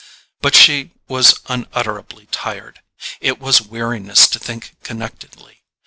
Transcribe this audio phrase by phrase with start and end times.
[0.41, 2.81] But she was unutterably tired;
[3.19, 5.61] it was weariness to think connectedly.